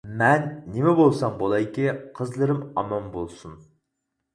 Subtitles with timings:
[0.19, 0.47] مەن
[0.77, 3.59] نېمە بولسام بولايكى، قىزلىرىم ئامان بولسۇن.